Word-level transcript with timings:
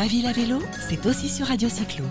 Ma 0.00 0.06
ville 0.06 0.26
à 0.26 0.32
vélo, 0.32 0.62
c'est 0.88 1.04
aussi 1.04 1.28
sur 1.28 1.48
Radio 1.48 1.68
Cyclo. 1.68 2.06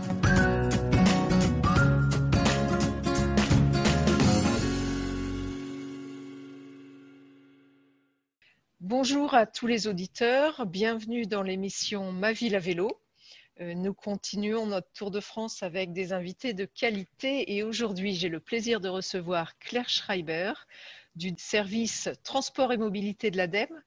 Bonjour 8.79 9.33
à 9.33 9.47
tous 9.47 9.65
les 9.65 9.88
auditeurs, 9.88 10.67
bienvenue 10.67 11.25
dans 11.25 11.42
l'émission 11.42 12.12
Ma 12.12 12.31
ville 12.31 12.56
à 12.56 12.60
vélo. 12.60 13.02
Euh, 13.60 13.74
nous 13.74 13.96
continuons 13.96 14.67
notre 14.67 14.92
tour 14.94 15.10
de 15.10 15.19
France 15.19 15.63
avec 15.63 15.92
des 15.92 16.13
invités 16.13 16.53
de 16.53 16.66
qualité 16.66 17.55
et 17.55 17.63
aujourd'hui 17.63 18.13
j'ai 18.13 18.30
le 18.30 18.40
plaisir 18.40 18.81
de 18.81 18.90
recevoir 18.90 19.58
Claire 19.58 19.90
Schreiber 19.90 20.53
du 21.16 21.34
service 21.40 22.08
transport 22.23 22.71
et 22.71 22.77
mobilité 22.77 23.31
de 23.31 23.38
l'ADEME, 23.38 23.81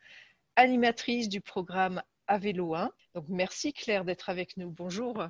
animatrice 0.56 1.28
du 1.28 1.40
programme 1.40 2.02
à 2.26 2.38
vélo 2.38 2.74
1. 2.74 2.90
Donc 3.14 3.24
merci 3.28 3.72
Claire 3.72 4.04
d'être 4.04 4.30
avec 4.30 4.56
nous. 4.56 4.70
Bonjour. 4.70 5.24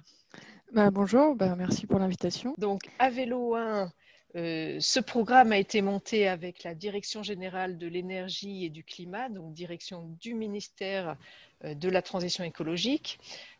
Bah, 0.72 0.90
bonjour, 0.90 1.34
bah, 1.34 1.54
merci 1.56 1.86
pour 1.86 1.98
l'invitation. 1.98 2.54
Donc 2.58 2.82
à 2.98 3.10
vélo 3.10 3.54
1, 3.54 3.92
euh, 4.36 4.78
ce 4.80 5.00
programme 5.00 5.52
a 5.52 5.58
été 5.58 5.82
monté 5.82 6.28
avec 6.28 6.62
la 6.64 6.74
Direction 6.74 7.22
générale 7.22 7.76
de 7.76 7.86
l'énergie 7.86 8.64
et 8.64 8.70
du 8.70 8.82
climat, 8.82 9.28
donc 9.28 9.52
direction 9.52 10.08
du 10.20 10.34
ministère 10.34 11.16
de 11.64 11.88
la 11.88 12.02
transition 12.02 12.44
écologique. 12.44 13.18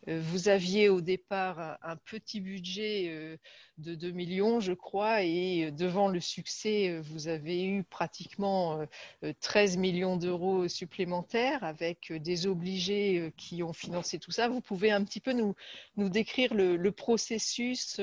Euh, 0.08 0.20
vous 0.22 0.48
aviez 0.48 0.88
au 0.88 1.00
départ 1.00 1.78
un 1.82 1.96
petit 1.96 2.40
budget 2.40 3.06
euh, 3.08 3.36
de 3.78 3.94
2 3.94 4.10
millions, 4.10 4.60
je 4.60 4.72
crois, 4.72 5.22
et 5.22 5.70
devant 5.70 6.08
le 6.08 6.20
succès, 6.20 6.98
vous 7.00 7.28
avez 7.28 7.64
eu 7.64 7.84
pratiquement 7.84 8.86
13 9.40 9.76
millions 9.76 10.16
d'euros 10.16 10.68
supplémentaires 10.68 11.64
avec 11.64 12.12
des 12.12 12.46
obligés 12.46 13.32
qui 13.36 13.62
ont 13.62 13.72
financé 13.72 14.18
tout 14.18 14.30
ça. 14.30 14.48
Vous 14.48 14.60
pouvez 14.60 14.90
un 14.90 15.02
petit 15.04 15.20
peu 15.20 15.32
nous 15.32 16.08
décrire 16.08 16.54
le, 16.54 16.90
processus, 16.90 18.00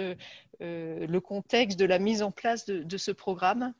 le 0.60 1.20
contexte 1.20 1.80
de 1.80 1.86
la 1.86 2.00
mise 2.00 2.24
en 2.24 2.32
place 2.32 2.66
de 2.66 2.98
ce 2.98 3.12
programme? 3.12 3.74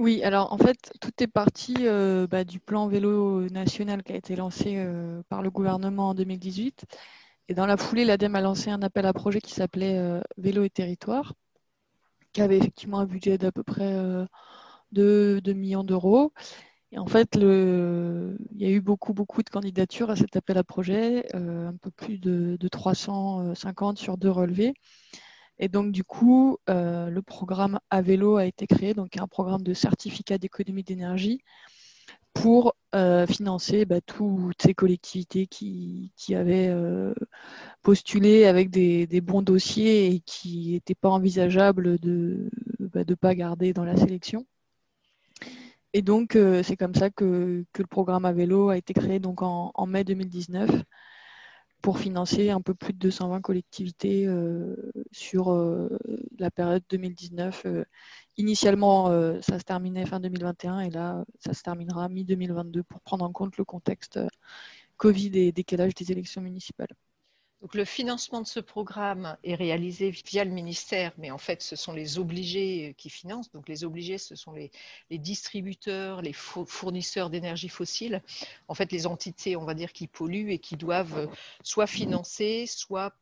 Oui, 0.00 0.22
alors 0.24 0.50
en 0.52 0.56
fait, 0.56 0.92
tout 1.02 1.12
est 1.22 1.26
parti 1.26 1.74
euh, 1.80 2.26
bah, 2.26 2.44
du 2.44 2.58
plan 2.58 2.88
vélo 2.88 3.48
national 3.50 4.02
qui 4.02 4.12
a 4.12 4.16
été 4.16 4.34
lancé 4.34 4.76
euh, 4.78 5.22
par 5.28 5.42
le 5.42 5.50
gouvernement 5.50 6.08
en 6.10 6.14
2018. 6.14 6.86
Et 7.48 7.54
dans 7.54 7.66
la 7.66 7.76
foulée, 7.76 8.06
l'ADEME 8.06 8.34
a 8.36 8.40
lancé 8.40 8.70
un 8.70 8.80
appel 8.82 9.04
à 9.04 9.12
projet 9.12 9.42
qui 9.42 9.52
s'appelait 9.52 9.98
euh, 9.98 10.22
Vélo 10.38 10.64
et 10.64 10.70
territoire, 10.70 11.34
qui 12.32 12.40
avait 12.40 12.56
effectivement 12.56 13.00
un 13.00 13.06
budget 13.06 13.36
d'à 13.36 13.52
peu 13.52 13.62
près 13.62 13.94
2, 14.92 15.40
millions 15.54 15.84
d'euros. 15.84 16.32
Et 16.92 16.98
en 16.98 17.06
fait, 17.06 17.36
il 17.36 18.38
y 18.56 18.66
a 18.66 18.70
eu 18.70 18.80
beaucoup, 18.80 19.12
beaucoup 19.12 19.42
de 19.42 19.50
candidatures 19.50 20.10
à 20.10 20.16
cet 20.16 20.34
appel 20.36 20.56
à 20.58 20.64
projet, 20.64 21.26
un 21.34 21.76
peu 21.76 21.90
plus 21.90 22.18
de, 22.18 22.56
de 22.58 22.68
350 22.68 23.98
sur 23.98 24.16
deux 24.16 24.30
relevés. 24.30 24.74
Et 25.60 25.68
donc, 25.68 25.92
du 25.92 26.04
coup, 26.04 26.56
euh, 26.70 27.10
le 27.10 27.20
programme 27.20 27.78
à 27.90 28.00
vélo 28.00 28.36
a 28.36 28.46
été 28.46 28.66
créé, 28.66 28.94
donc 28.94 29.18
un 29.18 29.28
programme 29.28 29.62
de 29.62 29.74
certificat 29.74 30.38
d'économie 30.38 30.82
d'énergie 30.82 31.42
pour 32.32 32.74
euh, 32.94 33.26
financer 33.26 33.84
bah, 33.84 34.00
toutes 34.00 34.62
ces 34.62 34.72
collectivités 34.72 35.46
qui, 35.46 36.12
avaient 36.34 36.68
euh, 36.68 37.12
postulé 37.82 38.46
avec 38.46 38.70
des, 38.70 39.20
bons 39.20 39.42
dossiers 39.42 40.06
et 40.14 40.20
qui 40.20 40.72
n'étaient 40.72 40.94
pas 40.94 41.10
envisageables 41.10 41.98
de 41.98 42.48
ne 42.78 42.86
bah, 42.86 43.04
pas 43.20 43.34
garder 43.34 43.74
dans 43.74 43.84
la 43.84 43.96
sélection. 43.98 44.46
Et 45.92 46.00
donc, 46.00 46.38
c'est 46.62 46.76
comme 46.76 46.94
ça 46.94 47.10
que, 47.10 47.66
le 47.76 47.86
programme 47.86 48.24
à 48.24 48.32
vélo 48.32 48.70
a 48.70 48.78
été 48.78 48.94
créé 48.94 49.18
donc 49.18 49.42
en, 49.42 49.72
en 49.74 49.86
mai 49.86 50.04
2019 50.04 50.70
pour 51.82 51.98
financer 51.98 52.50
un 52.50 52.60
peu 52.60 52.74
plus 52.74 52.92
de 52.92 52.98
220 52.98 53.40
collectivités 53.40 54.26
euh, 54.26 54.76
sur 55.12 55.50
euh, 55.50 55.88
la 56.38 56.50
période 56.50 56.82
2019. 56.90 57.62
Euh, 57.66 57.84
initialement, 58.36 59.06
ça 59.42 59.58
se 59.58 59.64
terminait 59.64 60.06
fin 60.06 60.18
2021 60.18 60.80
et 60.80 60.90
là, 60.90 61.24
ça 61.40 61.52
se 61.52 61.62
terminera 61.62 62.08
mi-2022 62.08 62.82
pour 62.82 63.00
prendre 63.00 63.24
en 63.24 63.32
compte 63.32 63.58
le 63.58 63.64
contexte 63.64 64.18
Covid 64.96 65.30
et 65.34 65.52
décalage 65.52 65.94
des 65.94 66.10
élections 66.10 66.40
municipales. 66.40 66.94
Donc, 67.60 67.74
le 67.74 67.84
financement 67.84 68.40
de 68.40 68.46
ce 68.46 68.58
programme 68.58 69.36
est 69.44 69.54
réalisé 69.54 70.10
via 70.10 70.44
le 70.44 70.50
ministère, 70.50 71.12
mais 71.18 71.30
en 71.30 71.36
fait, 71.36 71.60
ce 71.62 71.76
sont 71.76 71.92
les 71.92 72.18
obligés 72.18 72.94
qui 72.96 73.10
financent. 73.10 73.52
Donc, 73.52 73.68
les 73.68 73.84
obligés, 73.84 74.16
ce 74.16 74.34
sont 74.34 74.52
les, 74.52 74.70
distributeurs, 75.10 76.22
les 76.22 76.32
fournisseurs 76.32 77.28
d'énergie 77.28 77.68
fossile. 77.68 78.22
En 78.68 78.74
fait, 78.74 78.90
les 78.92 79.06
entités, 79.06 79.56
on 79.56 79.64
va 79.66 79.74
dire, 79.74 79.92
qui 79.92 80.06
polluent 80.06 80.52
et 80.52 80.58
qui 80.58 80.76
doivent 80.76 81.28
soit 81.62 81.86
financer, 81.86 82.64
soit 82.66 83.12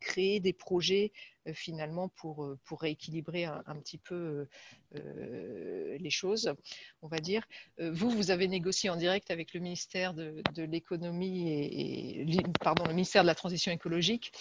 créer 0.00 0.40
des 0.40 0.52
projets 0.52 1.12
euh, 1.46 1.52
finalement 1.52 2.08
pour, 2.08 2.44
euh, 2.44 2.58
pour 2.64 2.80
rééquilibrer 2.80 3.44
un, 3.44 3.76
petit 3.76 3.98
peu 3.98 4.46
euh, 4.94 5.96
les 5.98 6.10
choses, 6.10 6.54
on 7.02 7.08
va 7.08 7.18
dire. 7.18 7.46
Vous, 7.78 8.08
vous 8.10 8.30
avez 8.30 8.48
négocié 8.48 8.88
en 8.88 8.96
direct 8.96 9.30
avec 9.30 9.52
le 9.52 9.60
ministère 9.60 10.14
de, 10.14 10.42
l'économie 10.56 11.50
et, 11.50 12.42
pardon, 12.60 12.86
le 12.86 12.94
ministère 12.94 13.22
de 13.22 13.26
la 13.26 13.34
transition 13.34 13.72
écologique. 13.72 14.32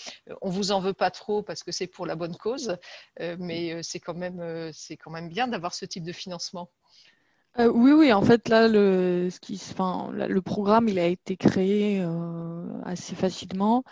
On 0.42 0.50
vous 0.50 0.72
en 0.72 0.80
veut 0.80 0.94
pas 0.94 1.12
trop 1.12 1.42
parce 1.42 1.64
que 1.64 1.72
c'est 1.72 1.88
pour 1.88 2.06
la 2.06 2.16
bonne 2.16 2.36
cause, 2.36 2.78
mais 3.20 3.82
c'est 3.84 4.00
quand 4.00 4.14
même 4.14 4.72
quand 5.00 5.12
même 5.12 5.30
bien 5.30 5.48
d'avoir 5.48 5.74
ce 5.74 5.86
type 5.86 6.04
de 6.04 6.14
financement. 6.14 6.70
oui, 7.58 7.92
oui, 7.92 8.14
en 8.14 8.22
fait, 8.22 8.48
là, 8.48 8.68
le, 8.68 9.30
ce 9.30 9.40
qui, 9.40 9.60
enfin, 9.72 10.12
le 10.12 10.42
programme, 10.42 10.88
il 10.88 11.00
a 11.00 11.08
été 11.08 11.36
créé 11.36 12.06
assez 12.86 13.16
facilement. 13.16 13.84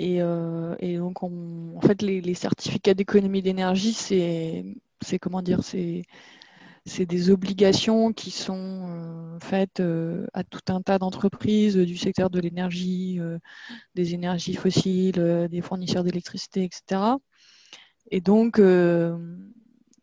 Euh, 0.00 0.74
et, 0.80 0.96
donc, 0.96 1.22
en 1.22 1.80
fait, 1.80 2.02
les, 2.02 2.34
certificats 2.34 2.94
d'économie 2.94 3.42
d'énergie, 3.42 3.92
c'est 3.92 5.18
comment 5.20 5.42
dire, 5.42 5.60
c'est 5.62 7.06
des 7.06 7.30
obligations 7.30 8.12
qui 8.12 8.30
sont 8.30 8.86
euh, 8.88 9.38
faites 9.40 9.80
euh, 9.80 10.26
à 10.32 10.44
tout 10.44 10.60
un 10.68 10.82
tas 10.82 10.98
d'entreprises 10.98 11.76
du 11.76 11.96
secteur 11.96 12.30
de 12.30 12.40
l'énergie, 12.40 13.20
des 13.94 14.14
énergies 14.14 14.54
fossiles, 14.54 15.48
des 15.50 15.60
fournisseurs 15.60 16.04
d'électricité, 16.04 16.64
etc. 16.64 17.02
Et 18.10 18.20
donc, 18.20 18.60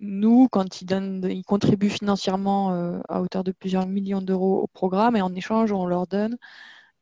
nous, 0.02 0.48
quand 0.50 0.82
ils, 0.82 0.86
donnent, 0.86 1.28
ils 1.30 1.44
contribuent 1.44 1.90
financièrement 1.90 3.02
à 3.10 3.22
hauteur 3.22 3.44
de 3.44 3.52
plusieurs 3.52 3.88
millions 3.88 4.22
d'euros 4.22 4.62
au 4.62 4.68
programme, 4.68 5.16
et 5.18 5.22
en 5.22 5.34
échange, 5.36 5.72
on 5.72 5.86
leur 5.86 6.08
donne 6.08 6.38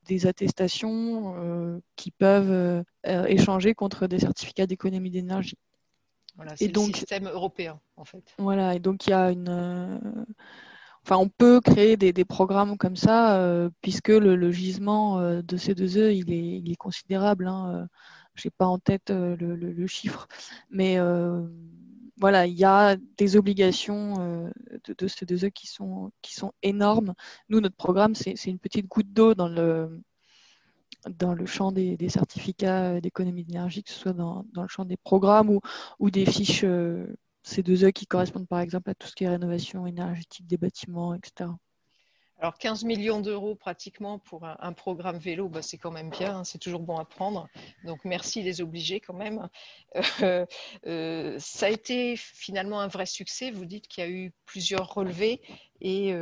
des 0.08 0.26
attestations 0.26 1.36
euh, 1.38 1.80
qui 1.96 2.12
peuvent 2.12 2.52
euh, 2.52 2.84
euh, 3.08 3.26
échanger 3.26 3.74
contre 3.74 4.08
des 4.08 4.20
certificats 4.20 4.66
d'économie 4.66 5.12
d'énergie. 5.12 5.58
Voilà, 6.36 6.56
c'est 6.56 6.74
le 6.74 6.82
système 6.94 7.28
européen 7.28 7.80
en 7.96 8.06
fait. 8.06 8.24
Voilà, 8.38 8.76
et 8.76 8.80
donc 8.80 9.08
il 9.08 9.12
y 9.12 9.14
a 9.14 9.32
une. 9.32 10.00
Enfin, 11.04 11.18
on 11.18 11.30
peut 11.30 11.62
créer 11.62 11.96
des, 11.96 12.26
programmes 12.26 12.78
comme 12.78 12.98
ça, 12.98 13.70
puisque 13.82 14.10
le, 14.10 14.52
gisement 14.52 15.22
de 15.42 15.58
ces 15.58 15.74
deux 15.74 15.98
œufs, 15.98 16.14
il 16.14 16.32
est, 16.34 16.60
il 16.60 16.70
est 16.70 16.76
considérable. 16.76 17.48
Hein. 17.48 17.88
Je 18.36 18.46
n'ai 18.46 18.52
pas 18.52 18.68
en 18.68 18.78
tête 18.78 19.10
le, 19.10 19.88
chiffre, 19.88 20.28
mais 20.70 21.00
voilà, 22.20 22.48
il 22.48 22.56
y 22.56 22.64
a 22.64 22.98
des 23.18 23.36
obligations 23.38 24.52
de, 24.98 25.08
ces 25.08 25.26
deux 25.26 25.46
œufs 25.46 25.52
qui 25.52 25.68
sont, 25.68 26.12
énormes. 26.64 27.14
Nous, 27.50 27.62
notre 27.62 27.76
programme, 27.76 28.16
c'est 28.16 28.46
une 28.46 28.60
petite 28.60 28.88
goutte 28.88 29.12
d'eau 29.14 29.36
dans 29.36 29.48
le, 29.48 30.02
champ 31.46 31.72
des, 31.72 32.10
certificats 32.10 33.00
d'économie 33.02 33.44
d'énergie, 33.44 33.84
que 33.84 33.92
ce 33.92 34.00
soit 34.00 34.14
dans, 34.14 34.46
le 34.56 34.68
champ 34.68 34.86
des 34.86 34.98
programmes 34.98 35.50
ou, 35.50 35.62
ou 36.00 36.10
des 36.10 36.26
fiches 36.26 36.64
euh, 36.64 37.06
C2E 37.46 37.92
qui 37.94 38.08
correspondent 38.08 38.48
par 38.48 38.60
exemple 38.60 38.90
à 38.90 38.96
tout 38.96 39.08
ce 39.08 39.16
qui 39.16 39.24
est 39.24 39.30
rénovation 39.30 39.88
énergétique 39.88 40.48
des 40.48 40.58
bâtiments, 40.58 41.14
etc. 41.14 41.52
Alors 42.40 42.58
15 42.58 42.84
millions 42.84 43.20
d'euros 43.20 43.56
pratiquement 43.56 44.20
pour 44.20 44.46
un, 44.46 44.74
programme 44.74 45.18
vélo, 45.18 45.50
bah, 45.50 45.64
c'est 45.64 45.78
quand 45.78 45.90
même 45.90 46.12
bien, 46.12 46.38
hein, 46.38 46.44
c'est 46.44 46.60
toujours 46.60 46.82
bon 46.82 46.98
à 46.98 47.06
prendre. 47.06 47.48
Donc 47.84 48.06
merci 48.06 48.44
les 48.44 48.62
obligés 48.62 49.00
quand 49.00 49.16
même. 49.16 49.50
Euh, 50.22 50.46
euh, 50.86 51.38
ça 51.40 51.68
a 51.68 51.70
été 51.70 52.16
finalement 52.16 52.80
un 52.80 52.88
vrai 52.88 53.06
succès. 53.06 53.52
Vous 53.52 53.66
dites 53.66 53.88
qu'il 53.88 54.04
y 54.04 54.08
a 54.08 54.10
eu 54.10 54.32
plusieurs 54.46 54.94
relevés 54.94 55.42
et 55.82 56.14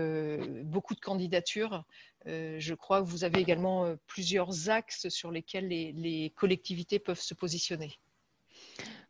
beaucoup 0.63 0.95
de 0.95 0.99
candidatures. 0.99 1.83
Euh, 2.27 2.55
je 2.59 2.73
crois 2.73 3.01
que 3.01 3.07
vous 3.07 3.23
avez 3.23 3.39
également 3.39 3.85
euh, 3.85 3.95
plusieurs 4.07 4.69
axes 4.69 5.09
sur 5.09 5.31
lesquels 5.31 5.67
les, 5.67 6.33
collectivités 6.35 6.99
peuvent 6.99 7.19
se 7.19 7.33
positionner. 7.33 7.93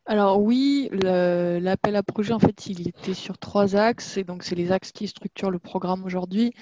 Alors 0.04 0.40
oui, 0.40 0.88
l'appel 0.92 1.96
à 1.96 2.02
projet, 2.02 2.32
en 2.32 2.38
fait, 2.38 2.66
il 2.66 2.86
était 2.86 3.14
sur 3.14 3.38
trois 3.38 3.74
axes, 3.74 4.16
et 4.16 4.24
donc 4.24 4.44
c'est 4.44 4.54
les 4.54 4.70
axes 4.70 4.92
qui 4.92 5.08
structurent 5.08 5.50
le 5.50 5.58
programme 5.58 6.04
aujourd'hui. 6.04 6.52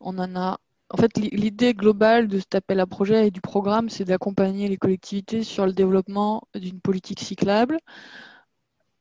On 0.00 0.18
en 0.18 0.36
a. 0.36 0.58
En 0.90 0.96
fait, 0.96 1.18
l'idée 1.18 1.74
globale 1.74 2.28
de 2.28 2.38
cet 2.38 2.54
appel 2.54 2.80
à 2.80 2.86
projet 2.86 3.26
et 3.28 3.30
du 3.30 3.42
programme, 3.42 3.90
c'est 3.90 4.04
d'accompagner 4.04 4.68
les 4.68 4.78
collectivités 4.78 5.44
sur 5.44 5.66
le 5.66 5.72
développement 5.72 6.44
d'une 6.54 6.80
politique 6.80 7.20
cyclable 7.20 7.78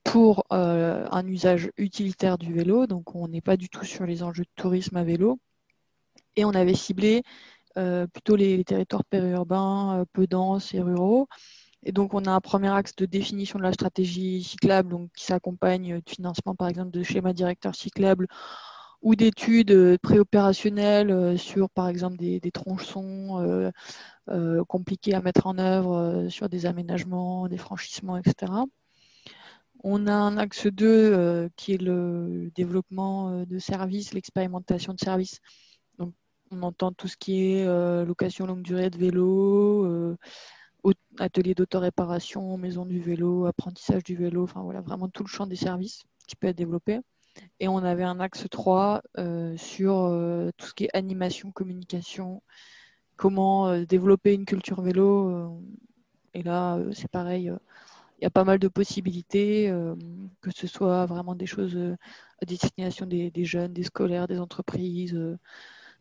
pour 0.04 0.44
euh, 0.52 1.08
un 1.12 1.26
usage 1.28 1.72
utilitaire 1.78 2.38
du 2.38 2.54
vélo. 2.54 2.88
Donc, 2.88 3.16
on 3.16 3.28
n'est 3.30 3.42
pas 3.42 3.58
du 3.58 3.70
tout 3.70 3.86
sur 3.86 4.06
les 4.06 4.22
enjeux 4.24 4.44
de 4.44 4.62
tourisme 4.62 4.98
à 4.98 5.04
vélo, 5.04 5.40
et 6.36 6.46
on 6.46 6.52
avait 6.52 6.76
ciblé 6.76 7.24
plutôt 8.12 8.36
les, 8.36 8.64
territoires 8.64 9.06
périurbains, 9.06 10.04
peu 10.12 10.26
denses 10.26 10.74
et 10.74 10.82
ruraux. 10.82 11.28
Et 11.84 11.92
donc, 11.92 12.14
on 12.14 12.26
a 12.26 12.32
un 12.32 12.42
premier 12.42 12.70
axe 12.70 12.96
de 12.96 13.06
définition 13.06 13.60
de 13.60 13.64
la 13.64 13.72
stratégie 13.72 14.44
cyclable, 14.44 15.08
qui 15.16 15.26
s'accompagne 15.26 16.02
de 16.02 16.10
financement, 16.10 16.56
par 16.56 16.68
exemple, 16.68 16.92
de 16.92 17.04
schémas 17.04 17.34
directeurs 17.34 17.76
cyclables 17.76 18.28
ou 19.02 19.16
d'études 19.16 19.98
préopérationnelles 20.00 21.38
sur, 21.38 21.70
par 21.70 21.88
exemple, 21.88 22.18
des, 22.18 22.40
tronçons 22.52 23.72
compliqués 24.68 25.14
à 25.14 25.22
mettre 25.22 25.48
en 25.48 25.58
œuvre, 25.58 26.28
sur 26.30 26.50
des 26.50 26.66
aménagements, 26.66 27.48
des 27.48 27.58
franchissements, 27.58 28.18
etc. 28.18 28.52
On 29.84 30.08
a 30.08 30.14
un 30.14 30.38
axe 30.38 30.68
2 30.68 31.50
qui 31.56 31.74
est 31.74 31.82
le 31.82 32.52
développement 32.56 33.46
de 33.46 33.60
services, 33.60 34.14
l'expérimentation 34.14 34.94
de 34.94 35.00
services. 35.00 35.40
Donc, 36.00 36.14
on 36.52 36.64
entend 36.64 36.92
tout 36.92 37.08
ce 37.08 37.18
qui 37.18 37.54
est 37.54 37.66
location 38.06 38.48
longue 38.48 38.64
durée 38.64 38.90
de 38.90 38.98
vélo, 38.98 40.18
atelier 41.20 41.54
d'autoréparation, 41.54 42.58
maison 42.58 42.86
du 42.86 43.00
vélo, 43.00 43.46
apprentissage 43.46 44.04
du 44.04 44.16
vélo, 44.16 44.44
enfin 44.44 44.62
voilà, 44.62 44.82
vraiment 44.82 45.10
tout 45.10 45.24
le 45.24 45.30
champ 45.30 45.48
des 45.48 45.56
services 45.56 46.04
qui 46.28 46.36
peut 46.36 46.48
être 46.48 46.58
développé. 46.58 47.00
Et 47.60 47.68
on 47.68 47.78
avait 47.78 48.04
un 48.04 48.20
axe 48.20 48.46
3 48.50 49.02
euh, 49.18 49.58
sur 49.58 50.06
euh, 50.06 50.52
tout 50.58 50.68
ce 50.68 50.74
qui 50.74 50.86
est 50.86 50.96
animation, 50.96 51.52
communication, 51.52 52.44
comment 53.16 53.68
euh, 53.68 53.86
développer 53.86 54.34
une 54.34 54.46
culture 54.46 54.82
vélo. 54.82 55.60
et 56.34 56.44
là, 56.44 56.80
c'est 56.94 57.10
pareil, 57.10 57.52
il 58.20 58.24
y 58.24 58.28
a 58.28 58.30
pas 58.30 58.44
mal 58.44 58.60
de 58.60 58.68
possibilités, 58.68 59.72
que 60.42 60.52
ce 60.52 60.68
soit 60.68 61.06
vraiment 61.06 61.36
des 61.36 61.46
choses 61.46 61.78
à 62.42 62.46
destination 62.46 63.06
des, 63.06 63.32
des, 63.32 63.46
jeunes, 63.46 63.74
des 63.74 63.84
scolaires, 63.84 64.28
des 64.28 64.40
entreprises 64.40 65.18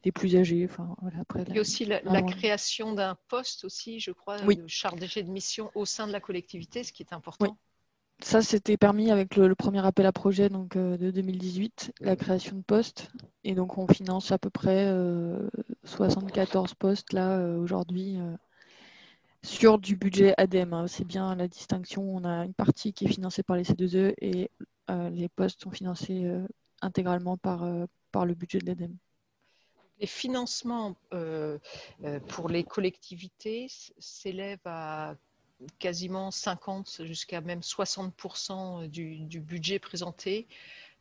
des 0.03 0.13
plus 0.13 0.37
âgés. 0.37 0.67
Enfin, 0.71 0.95
voilà, 1.03 1.19
après, 1.21 1.45
Il 1.49 1.55
y 1.55 1.59
a 1.59 1.61
aussi 1.61 1.85
la, 1.85 2.23
création 2.23 2.93
d'un 2.93 3.17
poste 3.29 3.65
aussi, 3.65 3.99
je 4.01 4.13
crois, 4.13 4.41
de 4.41 4.65
chargé 4.67 5.23
de 5.23 5.31
mission 5.31 5.71
au 5.75 5.85
sein 5.85 6.07
de 6.07 6.13
la 6.13 6.21
collectivité, 6.21 6.85
ce 6.85 6.93
qui 6.93 7.03
est 7.03 7.13
important. 7.13 7.59
Ça, 8.21 8.41
c'était 8.41 8.77
permis 8.77 9.11
avec 9.11 9.37
le, 9.37 9.55
premier 9.55 9.85
appel 9.85 10.07
à 10.07 10.13
projet 10.13 10.49
donc, 10.49 10.77
euh, 10.77 10.97
de 10.97 11.11
2018, 11.11 11.93
la 12.01 12.17
création 12.17 12.57
de 12.57 12.63
postes. 12.63 13.11
Et 13.45 13.55
donc, 13.55 13.77
on 13.79 13.87
finance 13.87 14.33
à 14.33 14.39
peu 14.39 14.51
près 14.51 14.91
74 15.85 16.71
euh, 16.71 16.75
postes 16.79 17.13
là 17.13 17.39
euh, 17.39 17.59
aujourd'hui 17.59 18.19
sur 19.43 19.79
du 19.79 19.97
budget 19.97 20.35
ADM. 20.39 20.73
Hein. 20.73 20.87
C'est 20.89 21.05
bien 21.05 21.35
la 21.37 21.47
distinction. 21.47 22.03
On 22.03 22.25
a 22.25 22.45
une 22.45 22.55
partie 22.55 22.93
qui 22.93 23.05
est 23.05 23.09
financée 23.13 23.43
par 23.43 23.57
les 23.57 23.65
C2E 23.65 24.15
et 24.21 24.51
les 24.89 25.29
postes 25.29 25.63
sont 25.63 25.71
financés 25.71 26.29
intégralement 26.81 27.37
par, 27.37 27.69
par 28.13 28.25
le 28.25 28.35
budget 28.35 28.59
de 28.59 28.67
l'ADEME. 28.67 28.97
Les 29.99 30.07
financements 30.07 30.95
euh, 31.15 31.59
euh, 32.05 32.21
pour 32.21 32.51
les 32.51 32.65
collectivités 32.65 33.69
s'élèvent 33.99 34.59
à 34.67 35.15
quasiment 35.79 36.31
50 36.31 37.03
jusqu'à 37.05 37.41
même 37.41 37.61
60% 37.61 38.89
du, 38.89 39.41
budget 39.41 39.79
présenté. 39.79 40.47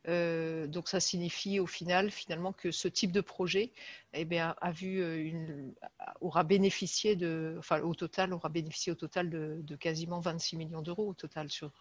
Euh, 0.08 0.68
donc 0.68 0.88
ça 0.88 1.00
signifie 1.00 1.60
au 1.60 1.66
final 1.66 2.12
finalement 2.12 2.54
que 2.54 2.70
ce 2.70 2.88
type 2.88 3.12
de 3.12 3.22
projet 3.22 3.72
eh 4.14 4.22
une, 4.22 5.74
aura 6.22 6.44
bénéficié 6.44 7.16
de, 7.16 7.56
enfin 7.58 7.82
au 7.82 7.96
total 7.96 8.32
aura 8.32 8.50
bénéficié 8.50 8.92
au 8.92 8.96
total 8.96 9.32
de, 9.32 9.76
quasiment 9.78 10.20
26 10.20 10.58
millions 10.58 10.84
d'euros 10.84 11.08
au 11.08 11.16
total 11.16 11.50
sur, 11.50 11.72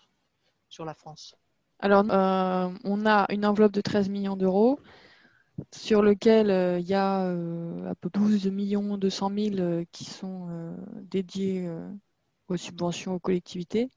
la 0.79 0.95
France. 0.95 1.37
Alors 1.81 2.03
on 2.85 3.07
a 3.07 3.27
une 3.31 3.45
enveloppe 3.45 3.73
de 3.73 3.83
13 3.83 4.09
millions 4.09 4.37
d'euros 4.37 4.81
sur 5.73 6.03
lequel 6.03 6.51
euh, 6.51 6.79
il 6.79 6.87
y 6.87 6.95
a 6.95 7.27
euh, 7.27 7.91
à 7.91 7.95
peu 7.95 8.11
près 8.11 8.21
12 8.21 8.49
millions 8.49 8.97
200 8.97 9.33
000 9.37 9.85
qui 9.93 10.05
sont 10.05 10.49
euh, 10.51 10.75
dédiés 11.03 11.69
aux 12.49 12.57
subventions 12.57 13.15
aux 13.15 13.19
collectivités. 13.19 13.91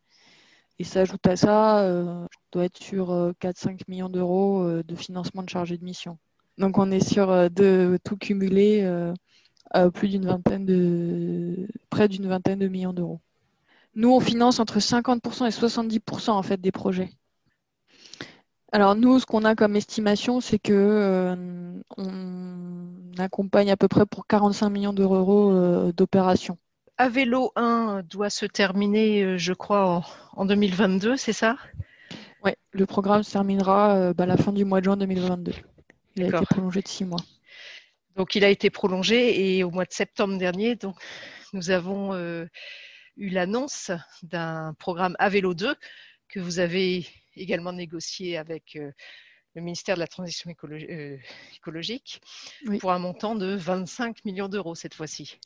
Et 0.80 0.84
s'ajoute 0.84 1.26
à 1.26 1.36
ça, 1.36 1.80
euh, 1.84 2.26
doit 2.52 2.66
être 2.66 2.78
sur 2.78 3.34
4-5 3.40 3.82
millions 3.88 4.10
d'euros 4.10 4.84
de 4.84 4.96
financement 4.96 5.44
de 5.44 5.50
chargés 5.50 5.78
de 5.78 5.84
mission. 5.84 6.18
Donc 6.58 6.78
on 6.78 6.92
est 6.92 7.08
sur 7.08 7.28
de 7.50 7.98
tout 8.04 8.18
cumulé 8.18 8.84
à 9.72 9.90
plus 9.90 10.10
d'une 10.10 10.26
vingtaine 10.26 10.66
de 10.66 11.68
près 11.90 12.08
d'une 12.08 12.28
vingtaine 12.28 12.60
de 12.60 12.68
millions 12.68 12.94
d'euros. 12.94 13.20
Nous, 13.98 14.12
on 14.12 14.20
finance 14.20 14.60
entre 14.60 14.80
50% 14.80 15.48
et 15.48 15.50
70% 15.50 16.30
en 16.30 16.44
fait 16.44 16.62
des 16.62 16.72
projets. 16.72 17.10
Alors 18.72 18.96
nous, 18.96 19.20
ce 19.20 19.26
qu'on 19.26 19.44
a 19.44 19.56
comme 19.56 19.76
estimation, 19.76 20.40
c'est 20.40 20.60
que 20.60 20.74
euh, 20.74 21.82
on 21.98 23.18
accompagne 23.18 23.72
à 23.72 23.78
peu 23.78 23.88
près 23.88 24.06
pour 24.06 24.28
45 24.28 24.70
millions 24.70 24.94
d'euros 24.94 25.52
euh, 25.52 25.92
d'opérations. 25.94 26.58
Avélo 26.98 27.52
1 27.56 28.04
doit 28.04 28.30
se 28.30 28.46
terminer, 28.46 29.24
euh, 29.24 29.38
je 29.38 29.54
crois, 29.54 30.06
en, 30.34 30.46
2022, 30.46 31.18
c'est 31.18 31.34
ça? 31.34 31.58
Oui, 32.44 32.52
le 32.72 32.86
programme 32.86 33.24
se 33.24 33.32
terminera 33.32 34.14
bah, 34.14 34.24
à 34.24 34.28
la 34.28 34.38
fin 34.38 34.52
du 34.52 34.66
mois 34.66 34.80
de 34.80 34.86
juin 34.86 34.98
2022. 34.98 35.54
Il 36.16 36.24
a 36.24 36.28
été 36.28 36.46
prolongé 36.46 36.82
de 36.82 36.88
six 36.88 37.06
mois. 37.06 37.22
Donc 38.16 38.36
il 38.36 38.44
a 38.44 38.50
été 38.50 38.70
prolongé 38.70 39.58
et 39.58 39.64
au 39.64 39.70
mois 39.70 39.86
de 39.86 39.94
septembre 39.94 40.38
dernier, 40.38 40.76
donc, 40.76 40.96
nous 41.54 41.70
avons 41.70 42.16
eu 43.18 43.30
l'annonce 43.30 43.92
d'un 44.24 44.74
programme 44.80 45.16
Avélo 45.20 45.54
2 45.54 45.76
que 46.30 46.40
vous 46.40 46.60
avez 46.60 47.06
également 47.36 47.74
négocié 47.74 48.38
avec 48.38 48.76
euh, 48.76 48.92
le 49.56 49.62
ministère 49.62 49.96
de 49.96 50.00
la 50.00 50.08
Transition 50.08 50.54
euh, 50.64 51.18
écologique 51.56 52.22
pour 52.80 52.92
un 52.92 53.00
montant 53.00 53.36
de 53.36 53.56
25 53.56 54.26
millions 54.26 54.50
d'euros 54.50 54.76
cette 54.76 54.94
fois-ci. 54.94 55.40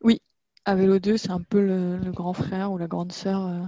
Oui, 0.00 0.20
Avélo 0.64 0.98
2, 0.98 1.16
c'est 1.16 1.30
un 1.30 1.40
peu 1.40 1.60
le, 1.64 2.10
grand 2.10 2.32
frère 2.32 2.72
ou 2.72 2.78
la 2.78 2.86
grande 2.86 3.12
sœur 3.12 3.46
euh, 3.46 3.62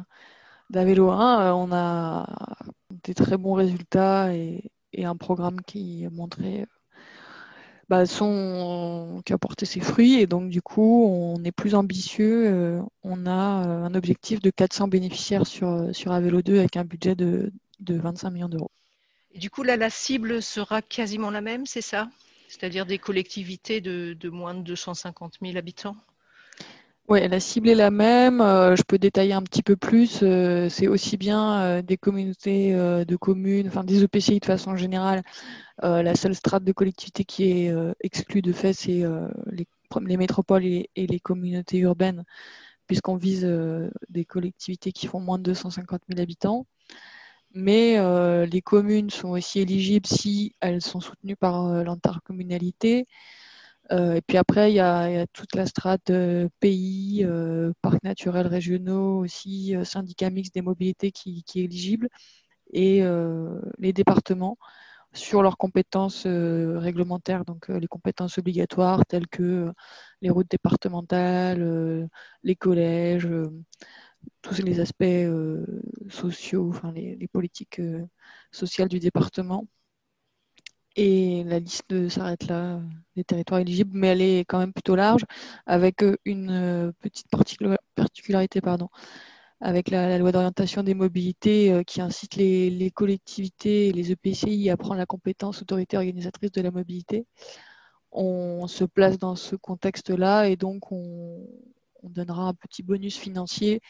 d'Avélo 0.71 1.11
1. 1.11 1.55
on 1.55 1.73
a 1.73 2.27
des 3.05 3.15
très 3.15 3.37
bons 3.37 3.55
résultats 3.55 4.35
et, 4.35 4.71
un 4.99 5.17
programme 5.17 5.61
qui 5.61 6.07
a 6.07 6.11
montré 6.11 6.65
bah, 7.91 8.07
son, 8.07 9.21
qui 9.27 9.35
a 9.35 9.39
porté 9.39 9.67
ses 9.67 9.81
fruits 9.81 10.15
et 10.15 10.27
donc 10.27 10.49
du 10.49 10.63
coup 10.63 11.07
on 11.07 11.45
est 11.45 11.53
plus 11.53 11.75
ambitieux. 11.75 12.81
on 13.03 13.27
a 13.27 13.31
un 13.33 13.95
objectif 13.95 14.41
de 14.41 14.49
400 14.49 14.89
bénéficiaires 14.89 15.47
sur, 15.47 15.95
sur 15.95 16.13
Avélo 16.13 16.41
2 16.41 16.59
avec 16.61 16.79
un 16.79 16.85
budget 16.85 17.15
de, 17.15 17.53
de 17.81 17.99
25 17.99 18.31
millions 18.31 18.49
d'euros. 18.49 18.71
Et 19.37 19.39
du 19.39 19.51
coup, 19.51 19.63
là, 19.63 19.77
la 19.77 19.91
cible 19.91 20.43
sera 20.43 20.81
quasiment 20.81 21.31
la 21.31 21.43
même, 21.43 21.67
c'est 21.67 21.83
ça? 21.83 22.09
C'est-à-dire 22.49 22.87
des 22.87 22.99
collectivités 22.99 23.83
de, 23.83 24.17
moins 24.31 24.55
de 24.55 24.63
250 24.63 25.35
000 25.43 25.59
habitants? 25.59 25.97
Oui, 27.09 27.29
la 27.29 27.39
cible 27.39 27.69
est 27.69 27.75
la 27.77 27.91
même. 27.91 28.41
Euh, 28.41 28.75
je 28.75 28.83
peux 28.83 28.99
détailler 28.99 29.33
un 29.33 29.43
petit 29.43 29.63
peu 29.63 29.77
plus. 29.77 30.21
Euh, 30.23 30.69
c'est 30.69 30.89
aussi 30.89 31.17
bien 31.17 31.61
euh, 31.61 31.83
des 31.83 31.97
communautés 31.97 32.73
de 32.73 33.17
communes, 33.17 33.69
enfin 33.69 33.85
des 33.85 34.03
EPCI 34.03 34.41
de 34.41 34.45
façon 34.45 34.77
générale. 34.77 35.23
la 35.83 36.15
seule 36.17 36.35
strate 36.35 36.65
de 36.65 36.73
collectivité 36.73 37.25
qui 37.25 37.45
est 37.45 37.75
exclue 38.01 38.43
de 38.43 38.53
fait, 38.53 38.73
c'est 38.73 39.05
les, 39.47 40.17
métropoles 40.17 40.65
et, 40.65 40.91
les 40.97 41.21
communautés 41.21 41.79
urbaines, 41.79 42.25
puisqu'on 42.87 43.17
vise 43.17 43.47
des 44.09 44.25
collectivités 44.25 44.93
qui 44.93 45.07
font 45.07 45.21
moins 45.21 45.39
de 45.39 45.45
250 45.45 46.03
000 46.09 46.21
habitants 46.23 46.67
mais 47.55 47.99
euh, 47.99 48.45
les 48.47 48.61
communes 48.61 49.11
sont 49.11 49.31
aussi 49.31 49.61
éligibles 49.61 50.07
si 50.07 50.55
elles 50.61 50.83
sont 50.83 51.01
soutenues 51.01 51.37
par 51.37 51.85
l'intercommunalité. 51.85 53.07
Euh, 53.93 54.15
et 54.15 54.21
puis 54.23 54.37
après, 54.37 54.73
il 54.73 54.75
y, 54.77 54.81
a, 54.81 55.27
toute 55.29 55.55
la 55.55 55.67
strate 55.67 56.11
pays, 56.61 57.27
parcs 57.83 58.03
naturels 58.05 58.47
régionaux 58.47 59.19
aussi, 59.19 59.75
syndicats 59.85 60.31
mixtes 60.31 60.55
des 60.55 60.63
mobilités 60.63 61.13
qui, 61.13 61.45
est 61.55 61.65
éligible, 61.65 62.09
et 62.73 63.03
les 63.79 63.93
départements 63.93 64.59
sur 65.13 65.43
leurs 65.43 65.57
compétences 65.59 66.27
réglementaires, 66.27 67.45
donc 67.45 67.69
les 67.69 67.87
compétences 67.87 68.39
obligatoires 68.39 69.07
telles 69.07 69.29
que 69.29 69.73
les 70.23 70.31
routes 70.31 70.51
départementales, 70.51 72.09
les 72.43 72.57
collèges, 72.57 73.29
tous 74.43 74.63
les 74.63 74.81
aspects 74.81 75.03
euh, 75.03 75.65
sociaux, 76.09 76.69
enfin 76.71 76.93
les, 76.93 77.29
politiques 77.29 77.81
euh, 77.81 78.07
sociales 78.51 78.89
du 78.89 78.99
département. 78.99 79.67
Et 80.97 81.45
la 81.45 81.59
liste 81.59 82.09
s'arrête 82.09 82.47
là 82.47 82.81
des 83.17 83.25
territoires 83.25 83.61
éligibles, 83.61 83.91
mais 83.95 84.09
elle 84.09 84.23
est 84.23 84.41
quand 84.47 84.59
même 84.59 84.73
plutôt 84.73 84.97
large, 84.97 85.25
avec 85.67 86.03
euh, 86.03 86.17
une 86.25 86.93
petite 87.01 87.29
particularité, 87.95 88.61
pardon, 88.63 88.89
avec 89.61 89.91
la, 89.91 90.19
loi 90.19 90.33
d'orientation 90.33 90.83
des 90.83 90.95
mobilités 90.95 91.83
qui 91.87 92.01
incite 92.01 92.37
les, 92.37 92.91
collectivités 92.95 93.89
et 93.89 93.93
les 93.93 94.13
EPCI 94.13 94.71
à 94.71 94.77
prendre 94.77 94.97
la 94.97 95.07
compétence 95.07 95.63
autorité 95.63 95.97
organisatrice 95.97 96.53
de 96.53 96.63
la 96.63 96.71
mobilité. 96.71 97.27
On 98.13 98.67
se 98.67 98.85
place 98.85 99.19
dans 99.19 99.37
ce 99.37 99.57
contexte-là 99.57 100.49
et 100.49 100.57
donc 100.57 100.93
on, 100.93 101.47
on 102.03 102.09
donnera 102.09 102.49
un 102.49 102.55
petit 102.55 102.83
bonus 102.83 103.17
financier 103.19 103.81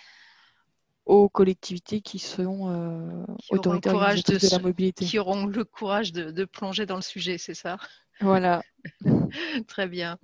aux 1.06 1.28
collectivités 1.28 2.00
qui 2.00 2.18
seront 2.18 2.70
euh, 2.70 3.24
autoritaires 3.50 3.94
de, 3.94 4.50
la 4.50 4.58
mobilité. 4.58 5.04
Qui 5.04 5.20
auront 5.20 5.46
le 5.46 5.64
courage 5.64 6.12
de, 6.12 6.44
plonger 6.44 6.84
dans 6.84 6.96
le 6.96 7.02
sujet, 7.02 7.38
c'est 7.38 7.54
ça? 7.54 7.78
Voilà. 8.20 8.62
Très 9.68 9.86
bien. 9.86 10.18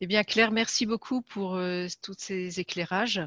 Eh 0.00 0.06
bien, 0.06 0.22
Claire, 0.22 0.52
merci 0.52 0.86
beaucoup 0.86 1.20
pour 1.20 1.60
tous 2.02 2.14
ces 2.16 2.60
éclairages. 2.60 3.20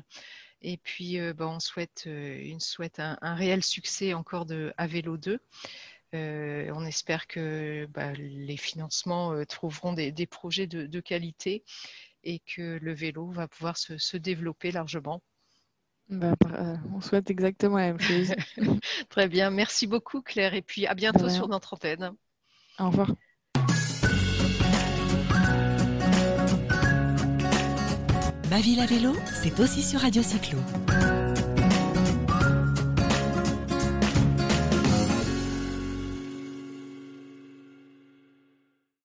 Et 0.62 0.78
puis, 0.78 1.18
ben, 1.34 1.48
on 1.48 1.60
souhaite, 1.60 2.04
une 2.06 2.62
souhaite 2.62 3.00
un, 3.00 3.36
réel 3.36 3.64
succès 3.64 4.14
encore 4.14 4.46
de 4.46 4.74
À 4.78 4.88
Vélo 4.88 5.18
2. 5.18 5.40
on 6.14 6.86
espère 6.86 7.28
que 7.28 7.86
bah, 7.88 8.14
les 8.14 8.58
financements 8.58 9.44
trouveront 9.46 9.92
des, 9.92 10.28
projets 10.28 10.68
de, 10.68 11.00
qualité 11.02 11.66
et 12.24 12.40
que 12.40 12.80
le 12.82 12.94
vélo 12.94 13.30
va 13.32 13.50
pouvoir 13.50 13.78
se 13.78 14.16
développer 14.18 14.72
largement. 14.72 15.22
Bah, 16.10 16.34
euh, 16.54 16.76
on 16.94 17.02
souhaite 17.02 17.30
exactement 17.30 17.78
la 17.78 17.94
même 17.94 18.00
chose. 18.00 18.34
Très 19.10 19.28
bien, 19.28 19.50
merci 19.50 19.88
beaucoup 19.88 20.22
Claire 20.22 20.54
et 20.54 20.62
puis 20.62 20.86
à 20.86 20.94
bientôt 20.94 21.30
sur 21.30 21.48
notre 21.48 21.74
antenne. 21.74 22.12
Au 22.80 22.88
revoir. 22.88 23.10
Ma 28.50 28.60
ville 28.60 28.82
à 28.82 28.86
vélo, 28.86 29.14
c'est 29.42 29.60
aussi 29.60 29.82
sur 29.82 30.02
Radio 30.02 30.22
Cyclo. 30.22 30.60